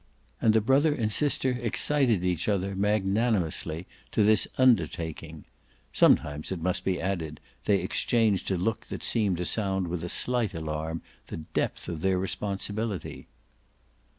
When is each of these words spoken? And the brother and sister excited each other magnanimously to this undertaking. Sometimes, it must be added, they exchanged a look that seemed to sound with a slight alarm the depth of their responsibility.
And 0.41 0.53
the 0.55 0.61
brother 0.61 0.95
and 0.95 1.11
sister 1.11 1.51
excited 1.61 2.25
each 2.25 2.47
other 2.47 2.73
magnanimously 2.75 3.85
to 4.11 4.23
this 4.23 4.47
undertaking. 4.57 5.45
Sometimes, 5.93 6.51
it 6.51 6.59
must 6.59 6.83
be 6.83 6.99
added, 6.99 7.39
they 7.65 7.81
exchanged 7.81 8.49
a 8.49 8.57
look 8.57 8.87
that 8.87 9.03
seemed 9.03 9.37
to 9.37 9.45
sound 9.45 9.87
with 9.89 10.03
a 10.03 10.09
slight 10.09 10.55
alarm 10.55 11.03
the 11.27 11.37
depth 11.37 11.87
of 11.87 12.01
their 12.01 12.17
responsibility. 12.17 13.27